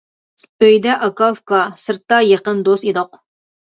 [0.67, 3.27] ئۆيدە ئاكا-ئۇكا، سىرتتا يېقىن دوست ئىدۇق.